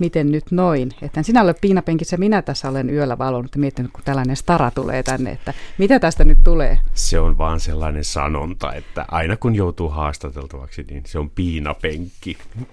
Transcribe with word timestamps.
miten 0.00 0.32
nyt 0.32 0.44
noin. 0.50 0.90
Että 1.02 1.22
sinä 1.22 1.42
olet 1.42 1.60
piinapenkissä, 1.60 2.16
minä 2.16 2.42
tässä 2.42 2.68
olen 2.68 2.90
yöllä 2.90 3.18
valonut 3.18 3.54
ja 3.54 3.60
miettinyt, 3.60 3.92
kun 3.92 4.02
tällainen 4.04 4.36
stara 4.36 4.70
tulee 4.70 5.02
tänne, 5.02 5.30
että 5.30 5.54
mitä 5.78 5.98
tästä 6.00 6.24
nyt 6.24 6.38
tulee. 6.44 6.78
Se 6.94 7.20
on 7.20 7.38
vaan 7.38 7.60
sellainen 7.60 8.04
sanonta, 8.04 8.72
että 8.74 9.04
aina 9.08 9.36
kun 9.36 9.54
joutuu 9.54 9.88
haastateltavaksi, 9.88 10.84
niin 10.90 11.02
se 11.06 11.18
on 11.18 11.30
piinapenkki. 11.30 12.38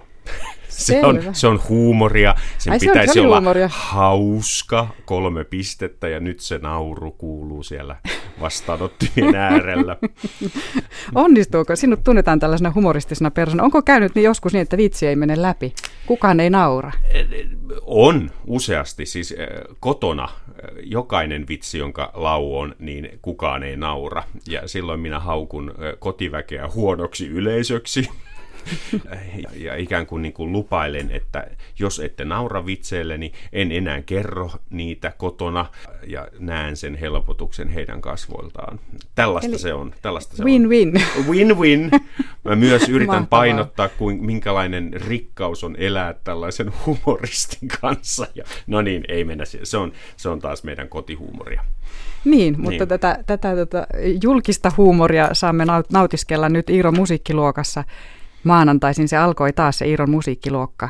Se 0.68 1.06
on, 1.06 1.20
se 1.32 1.46
on 1.46 1.60
huumoria, 1.68 2.34
sen 2.58 2.72
Ai, 2.72 2.78
pitäisi 2.78 3.12
se 3.12 3.20
on, 3.20 3.26
olla 3.26 3.36
huumoria. 3.36 3.68
hauska, 3.72 4.88
kolme 5.04 5.44
pistettä 5.44 6.08
ja 6.08 6.20
nyt 6.20 6.40
se 6.40 6.58
nauru 6.58 7.10
kuuluu 7.10 7.62
siellä 7.62 7.96
vastaanottimien 8.42 9.34
äärellä. 9.34 9.96
Onnistuuko? 11.14 11.76
Sinut 11.76 12.04
tunnetaan 12.04 12.40
tällaisena 12.40 12.72
humoristisena 12.74 13.30
persoona. 13.30 13.64
Onko 13.64 13.82
käynyt 13.82 14.14
niin 14.14 14.24
joskus 14.24 14.52
niin, 14.52 14.62
että 14.62 14.76
vitsi 14.76 15.06
ei 15.06 15.16
mene 15.16 15.42
läpi? 15.42 15.74
Kukaan 16.06 16.40
ei 16.40 16.50
naura? 16.50 16.92
On 17.82 18.30
useasti. 18.46 19.06
Siis 19.06 19.32
eh, 19.32 19.48
kotona 19.80 20.24
eh, 20.24 20.70
jokainen 20.82 21.48
vitsi, 21.48 21.78
jonka 21.78 22.10
lau 22.14 22.58
on, 22.58 22.74
niin 22.78 23.18
kukaan 23.22 23.62
ei 23.62 23.76
naura. 23.76 24.22
Ja 24.48 24.68
silloin 24.68 25.00
minä 25.00 25.20
haukun 25.20 25.70
eh, 25.70 25.96
kotiväkeä 25.98 26.68
huonoksi 26.68 27.28
yleisöksi 27.28 28.10
ja 29.54 29.76
ikään 29.76 30.06
kuin, 30.06 30.22
niin 30.22 30.32
kuin 30.32 30.52
lupailen, 30.52 31.10
että 31.10 31.46
jos 31.78 32.00
ette 32.00 32.24
naura 32.24 32.66
vitseille, 32.66 33.18
niin 33.18 33.32
en 33.52 33.72
enää 33.72 34.02
kerro 34.02 34.50
niitä 34.70 35.12
kotona 35.18 35.66
ja 36.06 36.28
näen 36.38 36.76
sen 36.76 36.94
helpotuksen 36.94 37.68
heidän 37.68 38.00
kasvoiltaan. 38.00 38.80
Tällaista 39.14 39.48
Eli 39.48 39.58
se 39.58 39.74
on. 39.74 39.94
Tällaista 40.02 40.36
se 40.36 40.44
win-win. 40.44 41.02
On. 41.18 41.24
Win-win. 41.24 41.90
Mä 42.44 42.56
myös 42.56 42.88
yritän 42.88 43.06
Mahtavaa. 43.06 43.40
painottaa, 43.40 43.88
kuin, 43.88 44.24
minkälainen 44.24 44.92
rikkaus 44.92 45.64
on 45.64 45.76
elää 45.78 46.14
tällaisen 46.24 46.72
humoristin 46.86 47.68
kanssa. 47.80 48.26
Ja, 48.34 48.44
no 48.66 48.82
niin, 48.82 49.04
ei 49.08 49.24
mennä 49.24 49.44
siihen. 49.44 49.66
Se 49.66 49.76
on, 49.76 49.92
se 50.16 50.28
on 50.28 50.38
taas 50.38 50.64
meidän 50.64 50.88
kotihuumoria. 50.88 51.64
Niin, 52.24 52.54
mutta 52.56 52.70
niin. 52.70 52.88
tätä, 52.88 53.18
tätä, 53.26 53.56
tätä 53.56 53.86
julkista 54.22 54.72
huumoria 54.76 55.28
saamme 55.32 55.64
nautiskella 55.92 56.48
nyt 56.48 56.70
Iiro 56.70 56.92
musiikkiluokassa 56.92 57.84
maanantaisin 58.44 59.08
se 59.08 59.16
alkoi 59.16 59.52
taas 59.52 59.78
se 59.78 59.86
Iiron 59.86 60.10
musiikkiluokka. 60.10 60.88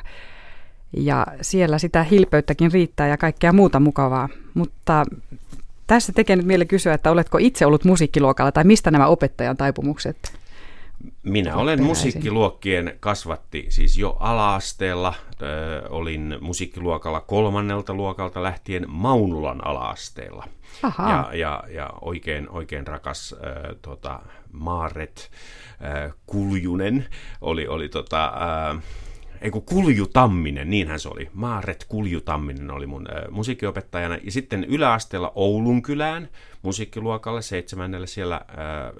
Ja 0.96 1.26
siellä 1.40 1.78
sitä 1.78 2.02
hilpeyttäkin 2.02 2.72
riittää 2.72 3.08
ja 3.08 3.16
kaikkea 3.16 3.52
muuta 3.52 3.80
mukavaa. 3.80 4.28
Mutta 4.54 5.04
tässä 5.86 6.12
tekee 6.12 6.36
nyt 6.36 6.68
kysyä, 6.68 6.94
että 6.94 7.10
oletko 7.10 7.38
itse 7.38 7.66
ollut 7.66 7.84
musiikkiluokalla 7.84 8.52
tai 8.52 8.64
mistä 8.64 8.90
nämä 8.90 9.06
opettajan 9.06 9.56
taipumukset? 9.56 10.41
Minä 11.22 11.56
olen 11.56 11.82
musiikkiluokkien 11.82 12.96
kasvatti 13.00 13.66
siis 13.68 13.98
jo 13.98 14.16
ala-asteella. 14.20 15.14
Ö, 15.42 15.88
olin 15.88 16.36
musiikkiluokalla 16.40 17.20
kolmannelta 17.20 17.94
luokalta 17.94 18.42
lähtien 18.42 18.84
Maunulan 18.88 19.66
ala-asteella. 19.66 20.48
Ja, 20.98 21.30
ja, 21.32 21.64
ja 21.68 21.90
oikein, 22.00 22.50
oikein 22.50 22.86
rakas 22.86 23.34
äh, 23.34 23.76
tota, 23.82 24.20
Maaret 24.52 25.30
äh, 25.84 26.12
Kuljunen 26.26 27.06
oli, 27.40 27.68
oli 27.68 27.88
tota, 27.88 28.24
äh, 28.24 28.82
ei 29.42 29.50
kun 29.50 29.62
Kulju 29.62 30.06
Tamminen, 30.06 30.70
niinhän 30.70 31.00
se 31.00 31.08
oli. 31.08 31.30
Maaret 31.32 31.84
Kulju 31.88 32.20
Tamminen 32.20 32.70
oli 32.70 32.86
mun 32.86 33.06
äh, 33.10 33.30
musiikkiopettajana. 33.30 34.18
Ja 34.22 34.32
sitten 34.32 34.64
yläasteella 34.64 35.32
Oulun 35.34 35.82
kylään 35.82 36.28
musiikkiluokalle 36.62 37.42
seitsemännelle 37.42 38.06
siellä 38.06 38.34
äh, 38.34 38.46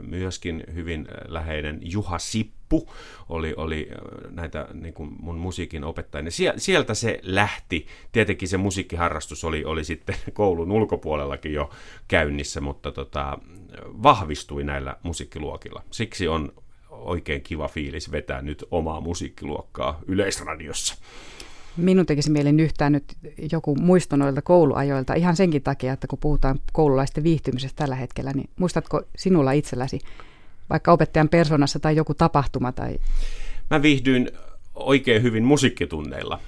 myöskin 0.01 0.65
hyvin 0.75 1.09
läheinen 1.29 1.79
Juha 1.83 2.19
Sippu 2.19 2.91
oli, 3.29 3.55
oli 3.57 3.89
näitä 4.31 4.69
niin 4.75 4.95
kuin 4.95 5.11
mun 5.21 5.37
musiikin 5.37 5.85
opettajana. 5.85 6.31
Sieltä 6.57 6.95
se 6.95 7.21
lähti. 7.23 7.87
Tietenkin 8.13 8.49
se 8.49 8.57
musiikkiharrastus 8.57 9.45
oli, 9.45 9.65
oli 9.65 9.85
sitten 9.85 10.15
koulun 10.33 10.73
ulkopuolellakin 10.73 11.53
jo 11.53 11.71
käynnissä, 12.09 12.61
mutta 12.61 12.93
tota, 12.93 13.39
vahvistui 14.03 14.65
näillä 14.65 14.97
musiikkiluokilla. 15.03 15.83
Siksi 15.91 16.29
on 16.29 16.53
oikein 16.93 17.43
kiva 17.43 17.69
fiilis 17.69 18.13
vetää 18.13 18.43
nyt 18.43 18.65
omaa 18.71 19.01
musiikkiluokkaa 19.01 20.01
Yleisradiossa. 20.07 20.95
Minun 21.77 22.07
tekisi 22.07 22.31
mieli 22.31 22.63
yhtään 22.63 22.93
nyt 22.93 23.05
joku 23.53 23.77
muisto 23.77 24.17
noilta 24.17 24.43
kouluajoilta 24.43 25.15
ihan 25.15 25.37
senkin 25.37 25.63
takia, 25.63 25.93
että 25.93 26.07
kun 26.07 26.19
puhutaan 26.19 26.59
koululaisten 26.73 27.25
viihtymisestä 27.25 27.77
tällä 27.77 27.95
hetkellä, 27.95 28.33
niin 28.33 28.51
muistatko 28.57 29.03
sinulla 29.17 29.53
itselläsi 29.53 29.99
vaikka 30.71 30.93
opettajan 30.93 31.29
persoonassa 31.29 31.79
tai 31.79 31.97
joku 31.97 32.15
tapahtuma? 32.15 32.73
Tai... 32.73 32.99
Mä 33.71 33.83
viihdyin 33.83 34.31
oikein 34.75 35.23
hyvin 35.23 35.45
musiikkitunneilla. 35.45 36.41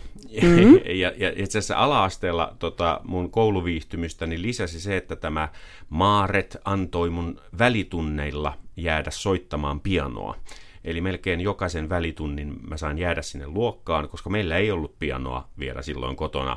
Mm-hmm. 0.43 0.81
ja, 1.01 1.13
ja 1.17 1.33
itse 1.37 1.59
asiassa 1.59 1.77
ala-asteella 1.77 2.57
tota, 2.59 3.01
mun 3.05 3.31
kouluviihtymystäni 3.31 4.43
lisäsi 4.43 4.81
se, 4.81 4.97
että 4.97 5.17
tämä 5.17 5.49
Maaret 5.89 6.57
antoi 6.65 7.11
mun 7.11 7.41
välitunneilla 7.59 8.59
jäädä 8.77 9.11
soittamaan 9.11 9.81
pianoa. 9.81 10.37
Eli 10.85 11.01
melkein 11.01 11.41
jokaisen 11.41 11.89
välitunnin 11.89 12.57
mä 12.69 12.77
sain 12.77 12.99
jäädä 12.99 13.23
sinne 13.23 13.47
luokkaan, 13.47 14.09
koska 14.09 14.31
meillä 14.31 14.57
ei 14.57 14.71
ollut 14.71 14.99
pianoa 14.99 15.49
vielä 15.59 15.83
silloin 15.83 16.17
kotona. 16.17 16.57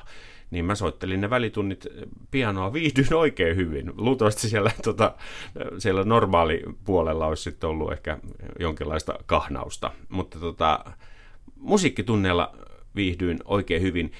Niin 0.51 0.65
mä 0.65 0.75
soittelin 0.75 1.21
ne 1.21 1.29
välitunnit 1.29 1.87
pianoa, 2.31 2.73
viihdyin 2.73 3.13
oikein 3.13 3.55
hyvin. 3.55 3.91
Luultavasti 3.97 4.49
siellä, 4.49 4.71
tota, 4.83 5.15
siellä 5.77 6.03
normaali 6.03 6.63
puolella 6.83 7.25
olisi 7.25 7.43
sitten 7.43 7.69
ollut 7.69 7.91
ehkä 7.91 8.17
jonkinlaista 8.59 9.19
kahnausta. 9.25 9.91
Mutta 10.09 10.39
tota, 10.39 10.85
musiikkitunneilla 11.55 12.53
viihdyin 12.97 13.39
oikein 13.45 13.81
hyvin. 13.81 14.11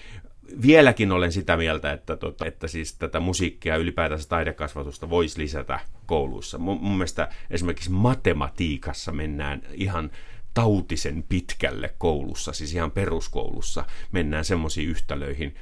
Vieläkin 0.62 1.12
olen 1.12 1.32
sitä 1.32 1.58
mieltä, 1.58 1.92
että, 1.92 2.18
tota, 2.18 2.46
että 2.46 2.68
siis 2.68 2.94
tätä 2.94 3.20
musiikkia 3.20 3.76
ylipäätänsä 3.76 4.30
taidekasvatusta 4.30 5.10
voisi 5.10 5.40
lisätä 5.40 5.80
kouluissa. 6.06 6.58
Mun, 6.58 6.78
mun 6.82 6.98
mielestä 6.98 7.30
esimerkiksi 7.50 7.92
matematiikassa 7.92 9.12
mennään 9.12 9.62
ihan 9.74 10.12
tautisen 10.54 11.24
pitkälle 11.30 11.94
koulussa, 11.98 12.54
siis 12.54 12.74
ihan 12.74 12.92
peruskoulussa 12.92 13.86
mennään 14.12 14.46
semmoisiin 14.46 14.90
yhtälöihin, 14.90 15.56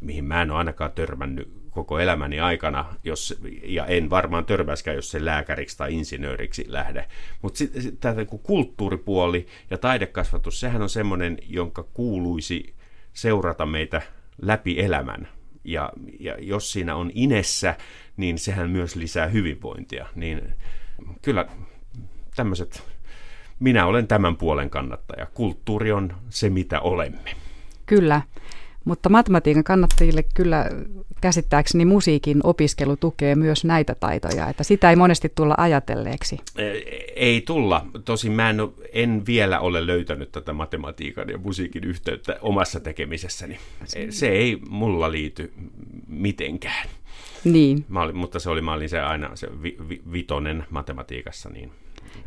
mihin 0.00 0.24
mä 0.24 0.42
en 0.42 0.50
ole 0.50 0.58
ainakaan 0.58 0.92
törmännyt 0.92 1.59
koko 1.70 1.98
elämäni 1.98 2.40
aikana, 2.40 2.84
jos, 3.04 3.40
ja 3.62 3.86
en 3.86 4.10
varmaan 4.10 4.44
törmäskään, 4.44 4.96
jos 4.96 5.10
se 5.10 5.24
lääkäriksi 5.24 5.78
tai 5.78 5.94
insinööriksi 5.94 6.64
lähde. 6.68 7.06
Mutta 7.42 7.58
sitten 7.58 7.96
tämä 7.96 8.24
kulttuuripuoli 8.42 9.46
ja 9.70 9.78
taidekasvatus, 9.78 10.60
sehän 10.60 10.82
on 10.82 10.90
semmoinen, 10.90 11.38
jonka 11.46 11.82
kuuluisi 11.82 12.74
seurata 13.12 13.66
meitä 13.66 14.02
läpi 14.42 14.80
elämän. 14.80 15.28
Ja, 15.64 15.92
ja 16.20 16.36
jos 16.38 16.72
siinä 16.72 16.96
on 16.96 17.10
inessä, 17.14 17.74
niin 18.16 18.38
sehän 18.38 18.70
myös 18.70 18.96
lisää 18.96 19.26
hyvinvointia. 19.26 20.06
Niin 20.14 20.54
kyllä 21.22 21.46
tämmöiset, 22.36 22.82
minä 23.58 23.86
olen 23.86 24.06
tämän 24.06 24.36
puolen 24.36 24.70
kannattaja. 24.70 25.26
Kulttuuri 25.34 25.92
on 25.92 26.12
se, 26.28 26.50
mitä 26.50 26.80
olemme. 26.80 27.30
Kyllä. 27.86 28.22
Mutta 28.84 29.08
matematiikan 29.08 29.64
kannattajille 29.64 30.24
kyllä 30.34 30.70
käsittääkseni 31.20 31.84
musiikin 31.84 32.40
opiskelu 32.44 32.96
tukee 32.96 33.34
myös 33.34 33.64
näitä 33.64 33.94
taitoja, 33.94 34.48
että 34.48 34.64
sitä 34.64 34.90
ei 34.90 34.96
monesti 34.96 35.32
tulla 35.34 35.54
ajatelleeksi. 35.58 36.38
Ei 37.16 37.40
tulla. 37.40 37.86
Tosin 38.04 38.32
mä 38.32 38.50
en, 38.50 38.56
en 38.92 39.22
vielä 39.26 39.60
ole 39.60 39.86
löytänyt 39.86 40.32
tätä 40.32 40.52
matematiikan 40.52 41.28
ja 41.28 41.38
musiikin 41.38 41.84
yhteyttä 41.84 42.36
omassa 42.40 42.80
tekemisessäni. 42.80 43.58
Se 44.10 44.28
ei 44.28 44.58
mulla 44.68 45.12
liity 45.12 45.52
mitenkään. 46.08 46.88
Niin. 47.44 47.84
Mä 47.88 48.02
olin, 48.02 48.16
mutta 48.16 48.40
se 48.40 48.50
oli, 48.50 48.62
mä 48.62 48.72
olin 48.72 48.88
se 48.88 49.00
aina 49.00 49.36
se 49.36 49.62
vi, 49.62 49.76
vi, 49.88 50.02
vitonen 50.12 50.66
matematiikassa, 50.70 51.48
niin 51.48 51.72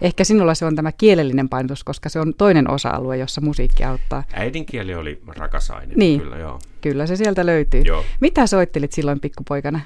Ehkä 0.03 0.24
sinulla 0.24 0.56
se 0.56 0.66
on 0.66 0.75
tämä 0.75 0.91
kielellinen 0.91 1.50
painotus, 1.50 1.84
koska 1.84 2.09
se 2.09 2.19
on 2.19 2.34
toinen 2.34 2.69
osa-alue, 2.69 3.18
jossa 3.18 3.41
musiikki 3.41 3.84
auttaa. 3.84 4.24
Äidinkieli 4.34 4.96
oli 4.96 5.22
rakas 5.28 5.72
aine, 5.72 5.94
niin. 5.96 6.22
kyllä 6.22 6.38
joo. 6.38 6.59
Kyllä 6.81 7.08
se 7.08 7.16
sieltä 7.16 7.46
löytyy. 7.46 7.82
Joo. 7.82 8.05
Mitä 8.20 8.47
soittelit 8.47 8.91
silloin 8.91 9.20
pikkupoikana? 9.20 9.79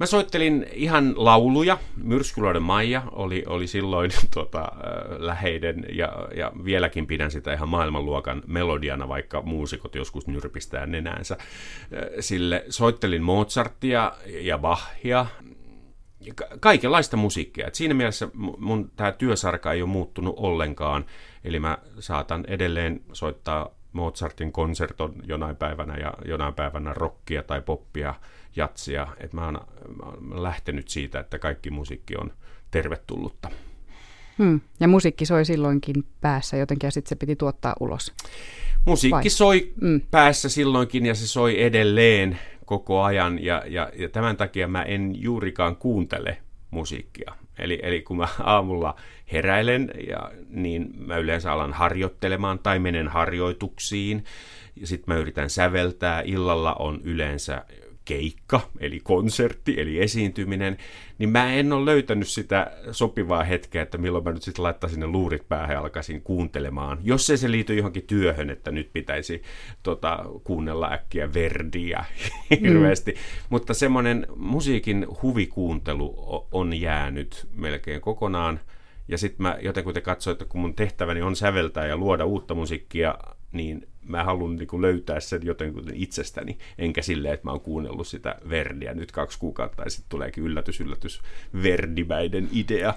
Mä 0.00 0.06
soittelin 0.06 0.66
ihan 0.72 1.14
lauluja. 1.16 1.78
Myrskyluoden 2.02 2.62
Maija 2.62 3.02
oli, 3.12 3.44
oli 3.46 3.66
silloin 3.66 4.10
tuota, 4.34 4.60
äh, 4.60 4.70
läheiden 5.18 5.86
ja, 5.92 6.28
ja 6.36 6.52
vieläkin 6.64 7.06
pidän 7.06 7.30
sitä 7.30 7.52
ihan 7.52 7.68
maailmanluokan 7.68 8.42
melodiana, 8.46 9.08
vaikka 9.08 9.42
muusikot 9.42 9.94
joskus 9.94 10.26
nyrpistää 10.26 10.86
nenänsä. 10.86 11.36
Äh, 11.40 11.98
sille 12.20 12.64
soittelin 12.68 13.22
Mozartia 13.22 14.12
ja 14.26 14.58
Bachia 14.58 15.26
kaikenlaista 16.60 17.16
musiikkia. 17.16 17.66
Et 17.66 17.74
siinä 17.74 17.94
mielessä 17.94 18.28
mun 18.58 18.90
tämä 18.96 19.12
työsarka 19.12 19.72
ei 19.72 19.82
ole 19.82 19.90
muuttunut 19.90 20.34
ollenkaan, 20.36 21.04
eli 21.44 21.60
mä 21.60 21.78
saatan 21.98 22.44
edelleen 22.48 23.00
soittaa 23.12 23.70
Mozartin 23.92 24.52
konserton 24.52 25.14
jonain 25.24 25.56
päivänä 25.56 25.96
ja 25.96 26.12
jonain 26.24 26.54
päivänä 26.54 26.94
rockia 26.94 27.42
tai 27.42 27.62
poppia, 27.62 28.14
jatsia. 28.56 29.06
Et 29.20 29.32
mä, 29.32 29.44
oon, 29.44 29.60
mä 29.96 30.06
oon 30.06 30.42
lähtenyt 30.42 30.88
siitä, 30.88 31.20
että 31.20 31.38
kaikki 31.38 31.70
musiikki 31.70 32.16
on 32.16 32.32
tervetullutta. 32.70 33.50
Hmm. 34.38 34.60
Ja 34.80 34.88
musiikki 34.88 35.26
soi 35.26 35.44
silloinkin 35.44 36.04
päässä 36.20 36.56
jotenkin 36.56 36.86
ja 36.86 36.90
sitten 36.90 37.08
se 37.08 37.16
piti 37.16 37.36
tuottaa 37.36 37.74
ulos. 37.80 38.12
Musiikki 38.84 39.14
Vai? 39.14 39.30
soi 39.30 39.72
mm. 39.80 40.00
päässä 40.10 40.48
silloinkin 40.48 41.06
ja 41.06 41.14
se 41.14 41.28
soi 41.28 41.62
edelleen 41.62 42.38
koko 42.64 43.02
ajan 43.02 43.44
ja, 43.44 43.62
ja, 43.66 43.90
ja 43.96 44.08
tämän 44.08 44.36
takia 44.36 44.68
mä 44.68 44.82
en 44.82 45.22
juurikaan 45.22 45.76
kuuntele 45.76 46.38
musiikkia. 46.70 47.32
Eli, 47.58 47.80
eli 47.82 48.02
kun 48.02 48.16
mä 48.16 48.28
aamulla 48.42 48.94
heräilen, 49.32 49.90
ja, 50.08 50.30
niin 50.48 50.90
mä 50.96 51.16
yleensä 51.16 51.52
alan 51.52 51.72
harjoittelemaan 51.72 52.58
tai 52.58 52.78
menen 52.78 53.08
harjoituksiin. 53.08 54.24
Sitten 54.84 55.14
mä 55.14 55.20
yritän 55.20 55.50
säveltää. 55.50 56.22
Illalla 56.24 56.74
on 56.74 57.00
yleensä 57.04 57.64
keikka, 58.04 58.60
eli 58.80 59.00
konsertti, 59.00 59.80
eli 59.80 60.02
esiintyminen, 60.02 60.76
niin 61.18 61.30
mä 61.30 61.52
en 61.52 61.72
ole 61.72 61.84
löytänyt 61.84 62.28
sitä 62.28 62.72
sopivaa 62.90 63.44
hetkeä, 63.44 63.82
että 63.82 63.98
milloin 63.98 64.24
mä 64.24 64.32
nyt 64.32 64.42
sitten 64.42 64.62
laittaisin 64.62 65.00
ne 65.00 65.06
luurit 65.06 65.48
päähän 65.48 65.74
ja 65.74 65.80
alkaisin 65.80 66.22
kuuntelemaan. 66.22 66.98
Jos 67.02 67.30
ei 67.30 67.36
se 67.36 67.50
liity 67.50 67.76
johonkin 67.76 68.06
työhön, 68.06 68.50
että 68.50 68.70
nyt 68.70 68.90
pitäisi 68.92 69.42
tota, 69.82 70.24
kuunnella 70.44 70.92
äkkiä 70.92 71.34
Verdiä 71.34 72.04
hirveästi. 72.60 73.12
Mm. 73.12 73.18
Mutta 73.50 73.74
semmoinen 73.74 74.26
musiikin 74.36 75.06
huvikuuntelu 75.22 76.14
on 76.52 76.80
jäänyt 76.80 77.48
melkein 77.54 78.00
kokonaan. 78.00 78.60
Ja 79.08 79.18
sitten 79.18 79.42
mä 79.42 79.58
jotenkin 79.60 80.02
katsoin, 80.02 80.32
että 80.32 80.44
kun 80.44 80.60
mun 80.60 80.74
tehtäväni 80.74 81.22
on 81.22 81.36
säveltää 81.36 81.86
ja 81.86 81.96
luoda 81.96 82.24
uutta 82.24 82.54
musiikkia, 82.54 83.14
niin 83.52 83.88
mä 84.08 84.24
haluan 84.24 84.56
niin 84.56 84.82
löytää 84.82 85.20
sen 85.20 85.40
jotenkin 85.44 85.84
itsestäni, 85.94 86.58
enkä 86.78 87.02
silleen, 87.02 87.34
että 87.34 87.46
mä 87.46 87.50
oon 87.50 87.60
kuunnellut 87.60 88.06
sitä 88.06 88.36
Verdiä 88.48 88.94
nyt 88.94 89.12
kaksi 89.12 89.38
kuukautta 89.38 89.82
ja 89.82 89.90
sitten 89.90 90.08
tuleekin 90.08 90.44
yllätys, 90.44 90.80
yllätys, 90.80 91.22
Verdimäiden 91.62 92.48
idea. 92.52 92.94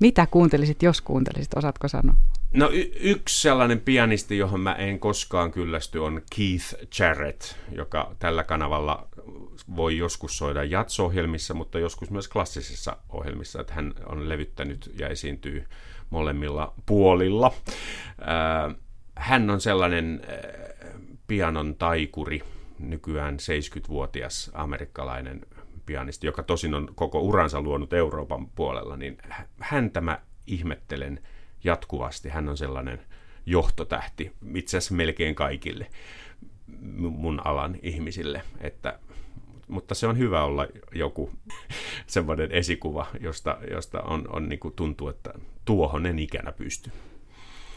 Mitä 0.00 0.26
kuuntelisit, 0.26 0.82
jos 0.82 1.00
kuuntelisit, 1.00 1.56
osaatko 1.56 1.88
sanoa? 1.88 2.14
No 2.52 2.70
y- 2.72 2.92
yksi 3.00 3.42
sellainen 3.42 3.80
pianisti, 3.80 4.38
johon 4.38 4.60
mä 4.60 4.72
en 4.72 4.98
koskaan 4.98 5.52
kyllästy, 5.52 5.98
on 5.98 6.22
Keith 6.36 6.98
Jarrett, 6.98 7.42
joka 7.72 8.14
tällä 8.18 8.44
kanavalla 8.44 9.08
voi 9.76 9.96
joskus 9.96 10.38
soida 10.38 10.64
jatsohjelmissa, 10.64 11.54
mutta 11.54 11.78
joskus 11.78 12.10
myös 12.10 12.28
klassisissa 12.28 12.96
ohjelmissa, 13.08 13.60
että 13.60 13.74
hän 13.74 13.94
on 14.06 14.28
levyttänyt 14.28 14.90
ja 14.98 15.08
esiintyy 15.08 15.64
molemmilla 16.10 16.74
puolilla. 16.86 17.52
Ää, 18.20 18.74
hän 19.16 19.50
on 19.50 19.60
sellainen 19.60 20.22
äh, 20.28 20.92
pianon 21.26 21.74
taikuri, 21.74 22.42
nykyään 22.78 23.36
70-vuotias 23.36 24.50
amerikkalainen 24.54 25.40
pianisti, 25.86 26.26
joka 26.26 26.42
tosin 26.42 26.74
on 26.74 26.88
koko 26.94 27.20
uransa 27.20 27.60
luonut 27.60 27.92
Euroopan 27.92 28.46
puolella, 28.46 28.96
niin 28.96 29.18
häntä 29.60 30.00
mä 30.00 30.20
ihmettelen 30.46 31.20
jatkuvasti. 31.64 32.28
Hän 32.28 32.48
on 32.48 32.56
sellainen 32.56 33.00
johtotähti 33.46 34.32
itse 34.54 34.76
asiassa 34.76 34.94
melkein 34.94 35.34
kaikille 35.34 35.86
mun 36.96 37.46
alan 37.46 37.76
ihmisille, 37.82 38.42
että 38.60 38.98
mutta 39.68 39.94
se 39.94 40.06
on 40.06 40.18
hyvä 40.18 40.44
olla 40.44 40.66
joku 40.92 41.30
semmoinen 42.06 42.52
esikuva, 42.52 43.06
josta, 43.20 43.58
josta 43.70 44.00
on, 44.00 44.24
on 44.28 44.48
niin 44.48 44.58
kuin 44.58 44.74
tuntuu, 44.74 45.08
että 45.08 45.34
tuohon 45.64 46.06
en 46.06 46.18
ikänä 46.18 46.52
pysty. 46.52 46.90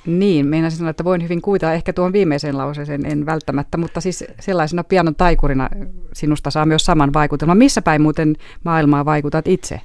Niin, 0.06 0.48
meinasin 0.48 0.78
sanoa, 0.78 0.90
että 0.90 1.04
voin 1.04 1.24
hyvin 1.24 1.42
kuvitella 1.42 1.74
ehkä 1.74 1.94
tuon 1.94 2.14
viimeisen 2.14 2.58
lauseeseen, 2.58 3.06
en 3.06 3.26
välttämättä, 3.26 3.78
mutta 3.78 4.02
siis 4.02 4.24
sellaisena 4.40 4.84
pianon 4.84 5.16
taikurina 5.16 5.70
sinusta 6.14 6.52
saa 6.52 6.66
myös 6.66 6.86
saman 6.86 7.14
vaikutelman. 7.14 7.58
Missä 7.58 7.82
päin 7.82 8.02
muuten 8.02 8.36
maailmaa 8.64 9.06
vaikutat 9.06 9.48
itse? 9.48 9.82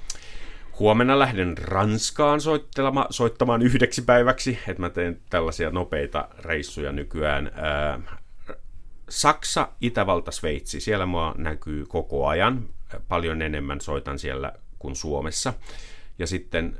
Huomenna 0.78 1.18
lähden 1.18 1.58
Ranskaan 1.58 2.40
soittamaan 3.10 3.62
yhdeksi 3.62 4.02
päiväksi, 4.02 4.58
että 4.68 4.82
mä 4.82 4.90
teen 4.90 5.20
tällaisia 5.30 5.70
nopeita 5.70 6.28
reissuja 6.38 6.92
nykyään. 6.92 7.50
Saksa, 9.08 9.68
Itävalta, 9.80 10.30
Sveitsi, 10.30 10.80
siellä 10.80 11.06
mua 11.06 11.34
näkyy 11.38 11.86
koko 11.86 12.26
ajan. 12.26 12.68
Paljon 13.08 13.42
enemmän 13.42 13.80
soitan 13.80 14.18
siellä 14.18 14.52
kuin 14.78 14.96
Suomessa. 14.96 15.52
Ja 16.18 16.26
sitten 16.26 16.78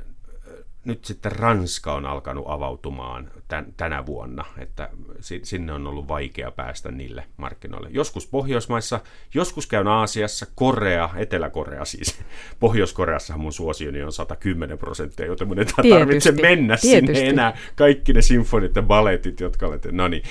nyt 0.85 1.05
sitten 1.05 1.31
Ranska 1.31 1.93
on 1.93 2.05
alkanut 2.05 2.45
avautumaan 2.47 3.31
tän, 3.47 3.73
tänä 3.77 4.05
vuonna, 4.05 4.45
että 4.57 4.89
sinne 5.19 5.73
on 5.73 5.87
ollut 5.87 6.07
vaikea 6.07 6.51
päästä 6.51 6.91
niille 6.91 7.23
markkinoille. 7.37 7.89
Joskus 7.91 8.27
Pohjoismaissa, 8.27 8.99
joskus 9.33 9.67
käyn 9.67 9.87
Aasiassa, 9.87 10.45
Korea, 10.55 11.09
Etelä-Korea 11.15 11.85
siis. 11.85 12.19
Pohjois-Koreassa 12.59 13.37
mun 13.37 13.53
suosioni 13.53 14.03
on 14.03 14.11
110 14.11 14.77
prosenttia, 14.77 15.25
joten 15.25 15.47
mun 15.47 15.59
ei 15.59 15.65
tarvitse 15.65 16.31
mennä 16.31 16.77
Tietysti. 16.81 17.15
sinne 17.15 17.29
enää. 17.29 17.57
Kaikki 17.75 18.13
ne 18.13 18.21
sinfonit 18.21 18.75
ja 18.75 18.81
balletit, 18.81 19.39
jotka 19.39 19.67
olette, 19.67 19.91
no 19.91 20.07
niin. 20.07 20.23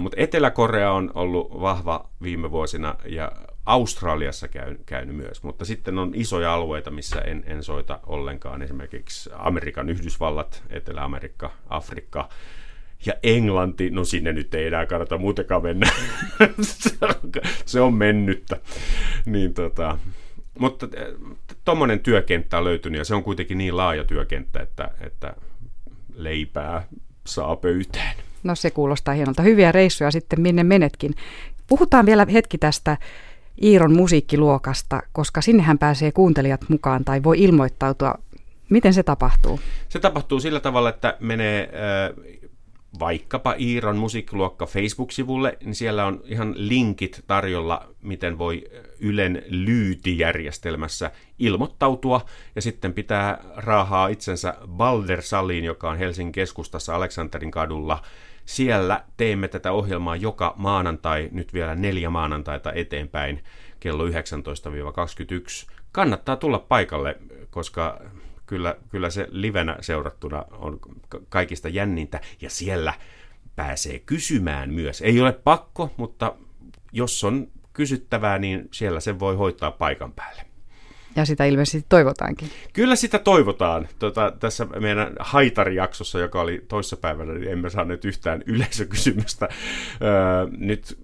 Mutta 0.00 0.16
Etelä-Korea 0.20 0.92
on 0.92 1.10
ollut 1.14 1.60
vahva 1.60 2.08
viime 2.22 2.50
vuosina 2.50 2.94
ja 3.04 3.32
Australiassa 3.66 4.48
käyn, 4.48 4.78
käynyt 4.86 5.16
myös, 5.16 5.42
mutta 5.42 5.64
sitten 5.64 5.98
on 5.98 6.12
isoja 6.14 6.54
alueita, 6.54 6.90
missä 6.90 7.20
en, 7.20 7.44
en 7.46 7.62
soita 7.62 8.00
ollenkaan. 8.06 8.62
Esimerkiksi 8.62 9.30
Amerikan 9.32 9.88
Yhdysvallat, 9.88 10.62
Etelä-Amerikka, 10.70 11.50
Afrikka 11.68 12.28
ja 13.06 13.12
Englanti. 13.22 13.90
No 13.90 14.04
sinne 14.04 14.32
nyt 14.32 14.54
ei 14.54 14.66
enää 14.66 14.86
kannata 14.86 15.18
muutenkaan 15.18 15.62
mennä. 15.62 15.90
se 17.66 17.80
on 17.80 17.94
mennyttä. 17.94 18.56
Niin 19.26 19.54
tota, 19.54 19.98
mutta 20.58 20.88
eh, 20.96 21.06
tuommoinen 21.64 22.00
työkenttä 22.00 22.58
on 22.58 22.64
löytynyt 22.64 22.98
ja 22.98 23.04
se 23.04 23.14
on 23.14 23.22
kuitenkin 23.22 23.58
niin 23.58 23.76
laaja 23.76 24.04
työkenttä, 24.04 24.60
että, 24.60 24.90
että 25.00 25.34
leipää 26.14 26.86
saa 27.26 27.56
pöytään. 27.56 28.16
No 28.42 28.54
se 28.54 28.70
kuulostaa 28.70 29.14
hienolta. 29.14 29.42
Hyviä 29.42 29.72
reissuja 29.72 30.10
sitten 30.10 30.40
minne 30.40 30.64
menetkin. 30.64 31.14
Puhutaan 31.66 32.06
vielä 32.06 32.26
hetki 32.32 32.58
tästä 32.58 32.96
Iiron 33.62 33.96
musiikkiluokasta, 33.96 35.02
koska 35.12 35.40
sinnehän 35.40 35.78
pääsee 35.78 36.12
kuuntelijat 36.12 36.60
mukaan 36.68 37.04
tai 37.04 37.22
voi 37.22 37.42
ilmoittautua. 37.42 38.14
Miten 38.70 38.94
se 38.94 39.02
tapahtuu? 39.02 39.60
Se 39.88 39.98
tapahtuu 39.98 40.40
sillä 40.40 40.60
tavalla, 40.60 40.88
että 40.88 41.16
menee 41.20 41.72
vaikkapa 42.98 43.54
Iiron 43.58 43.96
musiikkiluokka 43.96 44.66
Facebook-sivulle, 44.66 45.58
niin 45.64 45.74
siellä 45.74 46.06
on 46.06 46.20
ihan 46.24 46.54
linkit 46.56 47.24
tarjolla, 47.26 47.88
miten 48.02 48.38
voi 48.38 48.64
Ylen 49.00 49.42
lyyti-järjestelmässä 49.48 51.10
ilmoittautua, 51.38 52.20
ja 52.54 52.62
sitten 52.62 52.92
pitää 52.92 53.44
raahaa 53.56 54.08
itsensä 54.08 54.54
Balder-saliin, 54.68 55.64
joka 55.64 55.90
on 55.90 55.98
Helsingin 55.98 56.32
keskustassa 56.32 56.96
Aleksanterin 56.96 57.50
kadulla, 57.50 58.02
siellä 58.46 59.04
teemme 59.16 59.48
tätä 59.48 59.72
ohjelmaa 59.72 60.16
joka 60.16 60.54
maanantai, 60.56 61.28
nyt 61.32 61.54
vielä 61.54 61.74
neljä 61.74 62.10
maanantaita 62.10 62.72
eteenpäin, 62.72 63.44
kello 63.80 64.06
19-21. 64.06 64.10
Kannattaa 65.92 66.36
tulla 66.36 66.58
paikalle, 66.58 67.16
koska 67.50 68.00
kyllä, 68.46 68.76
kyllä 68.88 69.10
se 69.10 69.28
livenä 69.30 69.76
seurattuna 69.80 70.44
on 70.50 70.78
kaikista 71.28 71.68
jännintä, 71.68 72.20
ja 72.40 72.50
siellä 72.50 72.94
pääsee 73.56 73.98
kysymään 73.98 74.72
myös. 74.72 75.02
Ei 75.02 75.20
ole 75.20 75.32
pakko, 75.32 75.94
mutta 75.96 76.34
jos 76.92 77.24
on 77.24 77.48
kysyttävää, 77.72 78.38
niin 78.38 78.68
siellä 78.72 79.00
se 79.00 79.18
voi 79.18 79.36
hoitaa 79.36 79.70
paikan 79.70 80.12
päälle. 80.12 80.45
Ja 81.16 81.24
sitä 81.24 81.44
ilmeisesti 81.44 81.86
toivotaankin. 81.88 82.50
Kyllä 82.72 82.96
sitä 82.96 83.18
toivotaan. 83.18 83.88
Tota, 83.98 84.32
tässä 84.40 84.64
meidän 84.64 85.12
haitarijaksossa, 85.20 86.18
joka 86.18 86.40
oli 86.40 86.64
toissapäivänä, 86.68 87.32
niin 87.32 87.52
emme 87.52 87.70
saaneet 87.70 88.04
yhtään 88.04 88.42
yleisökysymystä. 88.46 89.48
Öö, 90.02 90.46
nyt 90.58 90.98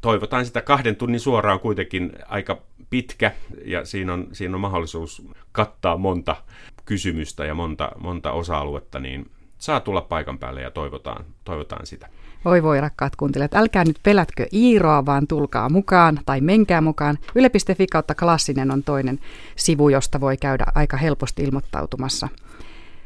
toivotaan 0.00 0.46
sitä 0.46 0.60
kahden 0.60 0.96
tunnin 0.96 1.20
suoraan 1.20 1.60
kuitenkin 1.60 2.12
aika 2.28 2.62
pitkä, 2.90 3.32
ja 3.64 3.84
siinä 3.84 4.12
on, 4.12 4.28
siinä 4.32 4.54
on 4.54 4.60
mahdollisuus 4.60 5.22
kattaa 5.52 5.96
monta 5.96 6.36
kysymystä 6.84 7.44
ja 7.44 7.54
monta, 7.54 7.92
monta 7.98 8.32
osa-aluetta, 8.32 9.00
niin 9.00 9.30
saa 9.58 9.80
tulla 9.80 10.00
paikan 10.00 10.38
päälle 10.38 10.62
ja 10.62 10.70
toivotaan, 10.70 11.24
toivotaan 11.44 11.86
sitä. 11.86 12.08
Voi 12.44 12.62
voi 12.62 12.80
rakkaat 12.80 13.16
kuuntelijat, 13.16 13.54
älkää 13.54 13.84
nyt 13.84 13.98
pelätkö 14.02 14.46
Iiroa, 14.52 15.06
vaan 15.06 15.26
tulkaa 15.26 15.68
mukaan 15.68 16.20
tai 16.26 16.40
menkää 16.40 16.80
mukaan. 16.80 17.18
Yle.fi 17.34 17.86
kautta 17.86 18.14
klassinen 18.14 18.70
on 18.70 18.82
toinen 18.82 19.18
sivu, 19.56 19.88
josta 19.88 20.20
voi 20.20 20.36
käydä 20.36 20.64
aika 20.74 20.96
helposti 20.96 21.42
ilmoittautumassa. 21.42 22.28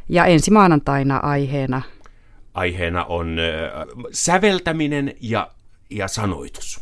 Ja 0.09 0.25
ensi 0.25 0.50
maanantaina 0.50 1.16
aiheena? 1.16 1.83
Aiheena 2.55 3.05
on 3.05 3.37
äh, 3.38 3.87
säveltäminen 4.12 5.14
ja, 5.21 5.50
ja 5.90 6.09
sanoitus. 6.09 6.81